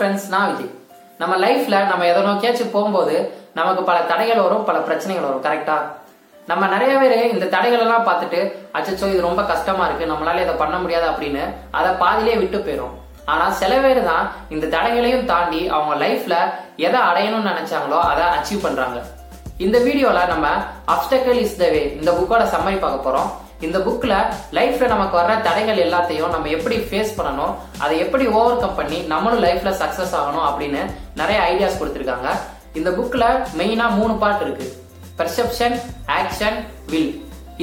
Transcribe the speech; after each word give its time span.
Friends 0.00 0.28
நான் 0.34 0.50
விஜய் 0.50 0.70
நம்ம 1.20 1.34
லைஃப்ல 1.44 1.78
நம்ம 1.88 2.02
எதை 2.10 2.20
நோக்கியாச்சும் 2.26 2.70
போகும்போது 2.74 3.16
நமக்கு 3.58 3.82
பல 3.88 3.98
தடைகள் 4.10 4.44
வரும் 4.44 4.64
பல 4.68 4.78
பிரச்சனைகள் 4.86 5.26
வரும் 5.28 5.42
கரெக்டா 5.46 5.74
நம்ம 6.50 6.62
நிறைய 6.74 6.92
பேர் 7.00 7.14
இந்த 7.34 7.46
தடைகள் 7.54 7.82
எல்லாம் 7.86 8.06
பார்த்துட்டு 8.06 8.40
அச்சச்சோ 8.76 9.08
இது 9.12 9.26
ரொம்ப 9.26 9.42
கஷ்டமா 9.50 9.84
இருக்கு 9.88 10.10
நம்மளால 10.12 10.42
இதை 10.44 10.54
பண்ண 10.62 10.76
முடியாது 10.84 11.06
அப்படின்னு 11.10 11.42
அதை 11.78 11.90
பாதிலே 12.02 12.36
விட்டு 12.42 12.60
போயிடும் 12.66 12.94
ஆனா 13.32 13.44
சில 13.60 13.72
பேர் 13.84 14.00
தான் 14.08 14.24
இந்த 14.54 14.70
தடைகளையும் 14.76 15.28
தாண்டி 15.32 15.60
அவங்க 15.74 15.94
லைஃப்ல 16.04 16.36
எதை 16.86 17.00
அடையணும்னு 17.10 17.50
நினைச்சாங்களோ 17.52 17.98
அதை 18.12 18.24
அச்சீவ் 18.36 18.64
பண்றாங்க. 18.66 18.98
இந்த 19.66 19.78
வீடியோல 19.88 20.20
நம்ம 20.32 20.46
அப்டக்கல் 20.94 21.40
இஸ் 21.44 21.60
த 21.62 21.68
வே 21.74 21.82
இந்த 22.00 22.10
புக்கோட 22.18 22.44
சம்மரி 22.54 22.78
பார்க்க 22.86 23.06
போறோம். 23.06 23.30
இந்த 23.66 23.78
புக்கில் 23.86 24.14
லைஃப்பில் 24.56 24.92
நமக்கு 24.92 25.14
வர்ற 25.18 25.32
தடைகள் 25.46 25.80
எல்லாத்தையும் 25.86 26.32
நம்ம 26.34 26.50
எப்படி 26.56 26.76
ஃபேஸ் 26.88 27.10
பண்ணணும் 27.18 27.52
அதை 27.84 27.94
எப்படி 28.04 28.24
ஓவர் 28.38 28.60
கம் 28.62 28.78
பண்ணி 28.78 28.98
நம்மளும் 29.12 29.42
லைஃப்பில் 29.46 29.78
சக்ஸஸ் 29.82 30.14
ஆகணும் 30.20 30.46
அப்படின்னு 30.50 30.82
நிறைய 31.20 31.38
ஐடியாஸ் 31.50 31.80
கொடுத்துருக்காங்க. 31.80 32.28
இந்த 32.78 32.90
புக்கில் 32.98 33.26
மெயினாக 33.58 33.96
மூணு 33.98 34.14
பார்ட் 34.22 34.44
இருக்கு. 34.46 34.66
பெர்செப்ஷன் 35.18 35.76
ஆக்ஷன் 36.18 36.58
வில் 36.92 37.12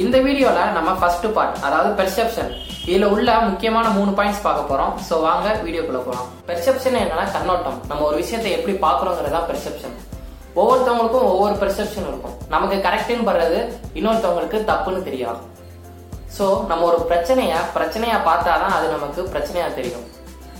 இந்த 0.02 0.16
வீடியோவில் 0.26 0.74
நம்ம 0.78 0.90
ஃபர்ஸ்ட் 1.00 1.28
பார்ட் 1.36 1.56
அதாவது 1.66 1.90
பெர்செப்ஷன் 2.00 2.50
இதில் 2.90 3.08
உள்ள 3.14 3.30
முக்கியமான 3.48 3.86
மூணு 3.98 4.10
பாயிண்ட்ஸ் 4.18 4.44
பார்க்க 4.46 4.70
போகிறோம் 4.70 4.92
ஸோ 5.08 5.14
வாங்க 5.26 5.48
வீடியோக்குள்ளே 5.66 6.02
போகலாம் 6.06 6.28
பெர்செப்ஷன் 6.50 7.00
என்னன்னா 7.02 7.26
கண்ணோட்டம். 7.36 7.78
நம்ம 7.90 8.04
ஒரு 8.10 8.16
விஷயத்தை 8.22 8.52
எப்படி 8.58 8.76
பாக்குறோங்கிறதா 8.86 9.42
பெர்செப்ஷன் 9.50 9.96
ஒவ்வொருத்தவங்களுக்கும் 10.60 11.28
ஒவ்வொரு 11.32 11.54
பெர்செப்ஷன் 11.62 12.08
இருக்கும். 12.10 12.36
நமக்கு 12.54 12.76
கரெக்டுன்னு 12.86 13.28
படுறது 13.28 13.60
இன்னொருத்தவங்களுக்கு 13.98 14.60
தப்புன்னு 14.70 15.06
தெரியாது. 15.10 15.40
ஸோ 16.36 16.46
நம்ம 16.70 16.82
ஒரு 16.90 16.98
பிரச்சனையை 17.10 17.58
பிரச்சனையாக 17.76 18.26
பார்த்தா 18.28 18.52
தான் 18.62 18.74
அது 18.76 18.86
நமக்கு 18.96 19.20
பிரச்சனையாக 19.34 19.76
தெரியும். 19.78 20.06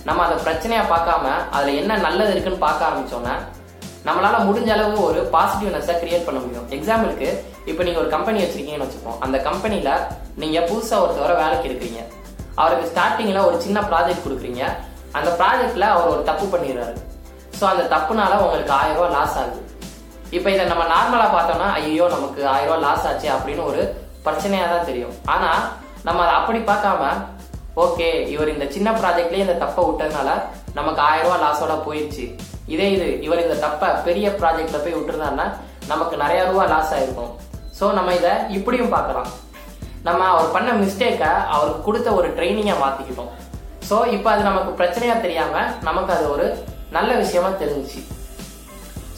நம்ம 0.07 0.19
அந்த 0.25 0.37
பிரச்சனையாக 0.45 0.91
பார்க்காம 0.91 1.25
அதில் 1.55 1.79
என்ன 1.81 1.97
நல்லது 2.07 2.31
இருக்குன்னு 2.33 2.65
பார்க்க 2.65 2.87
ஆரம்பித்தோன்னா 2.89 3.35
நம்மளால் 4.07 4.45
முடிஞ்ச 4.47 4.69
அளவு 4.75 4.97
ஒரு 5.07 5.21
பாசிட்டிவ்னஸை 5.33 5.95
கிரியேட் 6.01 6.25
பண்ண 6.27 6.39
முடியும். 6.43 6.67
எக்ஸாம்பிளுக்கு 6.77 7.29
இப்போ 7.69 7.81
நீங்கள் 7.87 8.01
ஒரு 8.03 8.11
கம்பெனி 8.15 8.37
வச்சுருக்கீங்கன்னு 8.43 8.87
வச்சுப்போம் 8.87 9.19
அந்த 9.25 9.37
கம்பெனியில் 9.47 9.93
நீங்கள் 10.43 10.67
புதுசாக 10.69 11.03
ஒருத்தவரை 11.05 11.35
வேலைக்கு 11.41 11.67
இருக்கிறீங்க 11.69 12.01
அவருக்கு 12.61 12.89
ஸ்டார்டிங்கில் 12.91 13.45
ஒரு 13.49 13.57
சின்ன 13.65 13.79
ப்ராஜெக்ட் 13.89 14.25
கொடுக்குறீங்க. 14.25 14.63
அந்த 15.17 15.29
ப்ராஜெக்டில் 15.39 15.91
அவர் 15.93 16.13
ஒரு 16.15 16.23
தப்பு 16.29 16.45
பண்ணிடுறாரு. 16.53 16.95
ஸோ 17.59 17.63
அந்த 17.73 17.83
தப்புனால 17.93 18.33
உங்களுக்கு 18.45 18.73
ஆயிரம் 18.79 18.97
ரூபாய் 18.99 19.15
லாஸ் 19.17 19.37
ஆகுது. 19.41 19.61
இப்போ 20.37 20.47
இதை 20.55 20.65
நம்ம 20.71 20.83
நார்மலாக 20.95 21.29
பார்த்தோம்னா 21.35 21.69
ஐயோ 21.79 22.07
நமக்கு 22.15 22.41
ஆயிரம் 22.53 22.71
ரூபா 22.71 22.83
லாஸ் 22.87 23.07
ஆச்சு 23.09 23.27
அப்படின்னு 23.35 23.63
ஒரு 23.71 23.81
பிரச்சனையாக 24.29 24.71
தான் 24.75 24.87
தெரியும். 24.91 25.15
ஆனால் 25.35 25.61
நம்ம 26.07 26.21
அதை 26.25 26.33
அப்படி 26.39 26.59
பார்க்காம 26.71 27.11
ஓகே 27.83 28.07
இவர் 28.33 28.53
இந்த 28.53 28.65
சின்ன 28.75 28.89
ப்ராஜெக்ட்லயே 29.01 29.43
இந்த 29.45 29.57
தப்பை 29.63 29.81
விட்டதுனால 29.87 30.29
நமக்கு 30.77 31.01
ஆயிரம் 31.09 31.27
ரூபா 31.27 31.37
லாஸோட 31.43 31.73
போயிடுச்சு 31.85 32.25
இதே 32.73 32.87
இது 32.95 33.05
இவர் 33.25 33.43
இந்த 33.43 33.55
தப்பை 33.65 33.87
பெரிய 34.07 34.27
ப்ராஜெக்ட்ல 34.39 34.79
போய் 34.83 34.95
விட்டுருந்தாருன்னா 34.97 35.45
நமக்கு 35.91 36.15
நிறைய 36.23 36.41
ரூபா 36.49 36.65
லாஸ் 36.73 36.91
ஆயிருக்கும். 36.95 37.31
ஸோ 37.77 37.85
நம்ம 37.97 38.13
இதை 38.19 38.33
இப்படியும் 38.57 38.93
பார்க்கலாம். 38.95 39.29
நம்ம 40.07 40.21
அவர் 40.33 40.53
பண்ண 40.55 40.69
மிஸ்டேக்கை 40.81 41.31
அவருக்கு 41.55 41.81
கொடுத்த 41.87 42.09
ஒரு 42.19 42.27
ட்ரைனிங்கை 42.37 42.75
மாத்திக்கிட்டோம். 42.83 43.31
ஸோ 43.89 43.95
இப்போ 44.15 44.29
அது 44.33 44.43
நமக்கு 44.49 44.71
பிரச்சனையா 44.81 45.15
தெரியாம 45.25 45.63
நமக்கு 45.87 46.11
அது 46.17 46.27
ஒரு 46.35 46.47
நல்ல 46.97 47.11
விஷயமா 47.23 47.49
தெரிஞ்சுச்சு. 47.63 48.01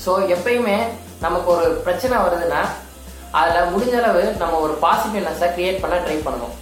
ஸோ 0.03 0.13
எப்பயுமே 0.35 0.77
நமக்கு 1.25 1.49
ஒரு 1.55 1.67
பிரச்சனை 1.85 2.15
வருதுன்னா 2.25 2.61
அதில் 3.39 3.71
முடிஞ்ச 3.73 3.95
அளவு 4.01 4.23
நம்ம 4.41 4.59
ஒரு 4.65 4.73
பாசிட்டிவ்னஸை 4.83 5.47
கிரியேட் 5.55 5.81
பண்ண 5.83 5.95
ட்ரை 6.05 6.17
பண்ணணும். 6.25 6.55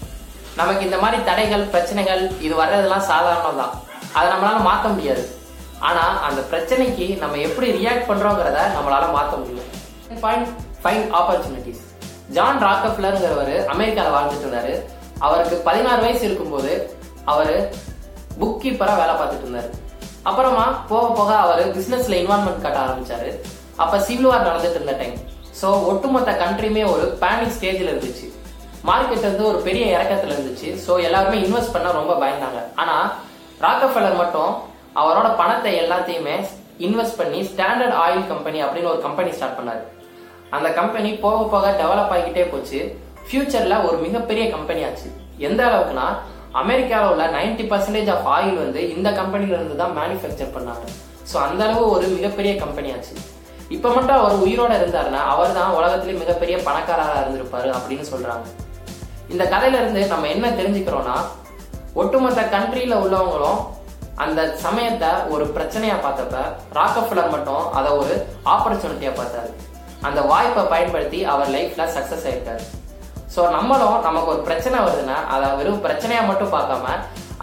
நமக்கு 0.59 0.85
இந்த 0.87 0.97
மாதிரி 1.03 1.17
தடைகள் 1.29 1.63
பிரச்சனைகள் 1.73 2.23
இது 2.45 2.53
வர்றதெல்லாம் 2.61 3.05
சாதாரணம் 3.11 3.59
தான் 3.61 3.73
அதை 4.17 4.25
நம்மளால 4.33 4.59
மாற்ற 4.69 4.87
முடியாது. 4.95 5.23
ஆனால் 5.87 6.15
அந்த 6.27 6.41
பிரச்சனைக்கு 6.51 7.05
நம்ம 7.23 7.37
எப்படி 7.47 7.67
ரியாக்ட் 7.79 8.07
பண்ணுறோங்கிறத 8.09 8.61
நம்மளால 8.77 9.11
மாற்ற 9.17 9.33
முடியும். 9.41 9.67
பாயிண்ட் 10.23 10.49
ஃபைன் 10.83 11.05
ஆப்பர்ச்சுனிட்டிஸ் 11.19 11.83
ஜான் 12.37 12.59
ராக்கப்லருங்கிறவர் 12.65 13.53
அமெரிக்காவில் 13.73 14.15
வாழ்ந்துட்டு 14.15 14.45
இருந்தாரு. 14.45 14.73
அவருக்கு 15.27 15.55
பதினாறு 15.67 16.01
வயசு 16.05 16.23
இருக்கும்போது 16.27 16.73
அவர் 17.31 17.53
புக் 18.41 18.61
கீப்பராக 18.63 18.99
வேலை 19.01 19.13
பார்த்துட்டு 19.19 19.45
இருந்தார். 19.47 19.69
அப்புறமா 20.29 20.65
போக 20.91 21.05
போக 21.17 21.31
அவர் 21.45 21.63
பிஸ்னஸில் 21.77 22.19
இன்வால்மெண்ட் 22.21 22.63
காட்ட 22.65 22.79
ஆரம்பிச்சாரு. 22.85 23.29
அப்போ 23.83 23.97
சிவில் 24.07 24.29
வார் 24.31 24.47
நடந்துட்டு 24.49 24.79
இருந்த 24.79 24.95
டைம் 25.01 25.17
ஸோ 25.59 25.67
ஒட்டுமொத்த 25.91 26.31
கண்ட்ரியுமே 26.43 26.83
ஒரு 26.93 27.05
பேனிக் 27.23 27.55
ஸ்டேஜில் 27.57 27.91
இருந்துச்சு. 27.91 28.27
மார்க்கெட் 28.89 29.27
வந்து 29.29 29.43
ஒரு 29.51 29.59
பெரிய 29.67 29.85
இறக்கத்தில் 29.95 30.33
இருந்துச்சு. 30.35 30.69
ஸோ 30.85 30.91
எல்லாருமே 31.07 31.37
இன்வெஸ்ட் 31.45 31.75
பண்ண 31.75 31.91
ரொம்ப 31.99 32.13
பயந்தாங்க. 32.23 32.59
ஆனால் 32.81 33.07
ராக்கஃபெல்லர் 33.65 34.19
மட்டும் 34.21 34.51
அவரோட 35.01 35.27
பணத்தை 35.41 35.71
எல்லாத்தையுமே 35.83 36.35
இன்வெஸ்ட் 36.87 37.19
பண்ணி 37.21 37.39
ஸ்டாண்டர்ட் 37.51 37.95
ஆயில் 38.03 38.25
கம்பெனி 38.33 38.59
அப்படின்னு 38.65 38.91
ஒரு 38.93 39.01
கம்பெனி 39.07 39.31
ஸ்டார்ட் 39.37 39.57
பண்ணாரு. 39.59 39.83
அந்த 40.57 40.67
கம்பெனி 40.77 41.09
போக 41.23 41.39
போக 41.53 41.65
டெவலப் 41.81 42.13
ஆகிக்கிட்டே 42.13 42.45
போச்சு. 42.53 42.79
ஃபியூச்சரில் 43.27 43.83
ஒரு 43.87 43.97
மிகப்பெரிய 44.05 44.43
கம்பெனி 44.55 44.83
ஆச்சு. 44.89 45.09
எந்த 45.47 45.61
அளவுக்குன்னா 45.69 46.07
அமெரிக்காவில் 46.61 47.11
உள்ள 47.13 47.25
நைன்டி 47.35 47.65
பர்சன்டேஜ் 47.71 48.09
ஆஃப் 48.13 48.29
ஆயில் 48.35 48.57
வந்து 48.63 48.81
இந்த 48.95 49.09
கம்பெனில 49.19 49.57
இருந்து 49.57 49.75
தான் 49.81 49.93
மேனுஃபேக்சர் 49.99 50.55
பண்ணாங்க. 50.55 50.85
ஸோ 51.31 51.35
அந்த 51.47 51.61
அளவு 51.67 51.83
ஒரு 51.95 52.05
மிகப்பெரிய 52.15 52.53
கம்பெனி 52.63 52.89
ஆச்சு. 52.95 53.15
இப்ப 53.75 53.87
மட்டும் 53.95 54.19
அவர் 54.19 54.43
உயிரோட 54.45 54.71
இருந்தாருன்னா 54.79 55.21
அவர் 55.33 55.57
தான் 55.57 55.75
உலகத்திலே 55.79 56.13
மிகப்பெரிய 56.21 56.55
பணக்காரராக 56.67 57.19
இருந்திருப்பாரு 57.21 57.69
அப்படின்னு 57.77 58.05
சொல்றாங்க. 58.11 58.45
இந்த 59.33 59.43
கதையில 59.53 59.81
இருந்து 59.81 60.01
நம்ம 60.13 60.29
என்ன 60.35 60.47
தெரிஞ்சுக்கிறோம்னா 60.59 61.17
ஒட்டுமொத்த 62.01 62.41
கண்ட்ரியில 62.55 62.95
உள்ளவங்களும் 63.03 63.59
அந்த 64.23 64.39
சமயத்தை 64.63 65.09
ஒரு 65.33 65.45
பிரச்சனையா 65.55 65.97
பார்த்தப்ப 66.05 66.37
ராக்கஃபிலர் 66.77 67.33
மட்டும் 67.35 67.63
அதை 67.79 67.91
ஒரு 68.01 68.13
ஆப்பர்ச்சுனிட்டியா 68.53 69.11
பார்த்தாரு. 69.19 69.51
அந்த 70.07 70.19
வாய்ப்பை 70.31 70.63
பயன்படுத்தி 70.73 71.19
அவர் 71.33 71.53
லைஃப்ல 71.55 71.85
சக்சஸ் 71.95 72.25
ஆயிருக்காரு. 72.29 72.63
ஸோ 73.35 73.41
நம்மளும் 73.55 73.97
நமக்கு 74.07 74.31
ஒரு 74.33 74.41
பிரச்சனை 74.49 74.77
வருதுன்னா 74.87 75.17
அதை 75.35 75.47
வெறும் 75.59 75.83
பிரச்சனையா 75.85 76.21
மட்டும் 76.29 76.53
பார்க்காம 76.57 76.95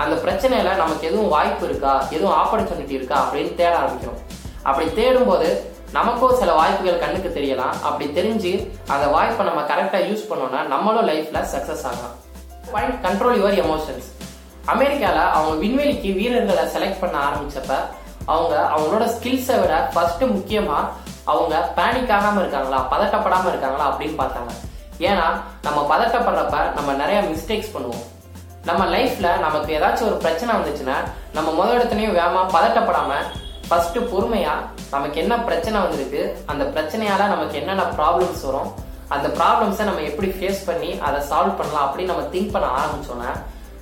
அந்த 0.02 0.14
பிரச்சனையில 0.24 0.70
நமக்கு 0.82 1.04
எதுவும் 1.10 1.32
வாய்ப்பு 1.34 1.64
இருக்கா 1.68 1.94
எதுவும் 2.16 2.36
ஆப்பர்ச்சுனிட்டி 2.42 2.94
இருக்கா 2.98 3.16
அப்படின்னு 3.24 3.52
தேட 3.60 3.72
ஆரம்பிக்கிறோம். 3.82 4.20
அப்படி 4.68 4.86
தேடும்போது 5.00 5.48
நமக்கும் 5.92 6.38
சில 6.40 6.52
வாய்ப்புகள் 6.58 7.02
கண்ணுக்கு 7.02 7.30
தெரியலாம். 7.36 7.74
அப்படி 7.88 8.06
தெரிஞ்சு 8.18 8.52
அந்த 8.94 9.06
வாய்ப்பை 9.14 9.46
நம்ம 9.46 9.62
கரெக்டாக 9.70 10.06
யூஸ் 10.08 10.28
பண்ணோம்னா 10.30 10.60
நம்மளும் 10.72 11.08
லைஃப்பில் 11.10 11.48
சக்ஸஸ் 11.52 11.84
ஆகலாம். 11.90 12.16
பாயிண்ட் 12.72 12.98
கண்ட்ரோல் 13.06 13.38
யுவர் 13.40 13.58
எமோஷன்ஸ் 13.64 14.08
அமெரிக்காவில் 14.74 15.22
அவங்க 15.36 15.54
விண்வெளிக்கு 15.64 16.10
வீரர்களை 16.18 16.64
செலக்ட் 16.74 17.02
பண்ண 17.02 17.16
ஆரம்பிச்சப்ப 17.26 17.74
அவங்க 18.32 18.54
அவங்களோட 18.74 19.04
ஸ்கில்ஸை 19.16 19.56
விட 19.62 19.74
ஃபர்ஸ்ட் 19.94 20.24
முக்கியமாக 20.36 20.90
அவங்க 21.32 21.54
பேனிக் 21.76 22.12
ஆகாமல் 22.16 22.42
இருக்காங்களா 22.42 22.80
பதட்டப்படாமல் 22.92 23.52
இருக்காங்களா 23.52 23.86
அப்படின்னு 23.90 24.16
பார்த்தாங்க. 24.22 24.52
ஏன்னா 25.08 25.26
நம்ம 25.66 25.78
பதட்டப்படுறப்ப 25.92 26.58
நம்ம 26.76 26.92
நிறைய 26.92 27.20
மிஸ்டேக்ஸ் 27.30 27.72
பண்ணுவோம். 27.74 28.04
நம்ம 28.68 28.84
லைஃப்ல 28.96 29.28
நமக்கு 29.46 29.70
ஏதாச்சும் 29.78 30.08
ஒரு 30.10 30.16
பிரச்சனை 30.24 30.50
வந்துச்சுன்னா 30.54 30.96
நம்ம 31.32 31.48
முதல் 31.50 31.76
இடத்துலையும் 31.76 32.16
வேகமா 32.18 32.42
பதட்டப்படாம 32.56 33.12
ஃபர்ஸ்ட் 33.68 33.98
பொறுமையா 34.10 34.54
நமக்கு 34.94 35.16
என்ன 35.22 35.34
பிரச்சனை 35.46 35.76
வந்திருக்கு 35.84 36.22
அந்த 36.52 36.64
பிரச்சனையால 36.74 37.22
நமக்கு 37.34 37.56
என்னென்ன 37.60 37.84
ப்ராப்ளம்ஸ் 37.98 38.44
வரும் 38.48 38.70
அந்த 39.14 39.26
ப்ராப்ளம்ஸை 39.38 39.84
நம்ம 39.88 40.04
எப்படி 40.10 40.28
ஃபேஸ் 40.36 40.60
பண்ணி 40.68 40.90
அதை 41.06 41.18
சால்வ் 41.30 41.58
பண்ணலாம் 41.60 41.86
அப்படின்னு 41.86 42.12
நம்ம 42.12 42.26
திங்க் 42.34 42.54
பண்ண 42.54 42.68
ஆரம்பிச்சோன்னா 42.78 43.30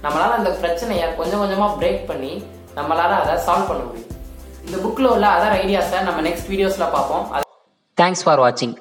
நம்மளால 0.04 0.38
அந்த 0.38 0.50
பிரச்சனையை 0.62 1.06
கொஞ்சம் 1.20 1.42
கொஞ்சமா 1.42 1.68
பிரேக் 1.80 2.02
பண்ணி 2.10 2.32
நம்மளால 2.78 3.12
அதை 3.22 3.34
சால்வ் 3.46 3.68
பண்ண 3.70 3.82
முடியும். 3.88 4.10
இந்த 4.66 4.76
புக்கில் 4.84 5.12
உள்ள 5.14 5.26
அதர் 5.36 5.56
ஐடியாஸை 5.62 6.00
நம்ம 6.08 6.22
நெக்ஸ்ட் 6.28 6.50
வீடியோஸில் 6.52 6.92
பார்ப்போம். 6.96 7.24
தேங்க்ஸ் 7.98 8.24
ஃபார் 8.24 8.42
வாட்சிங் 8.44 8.74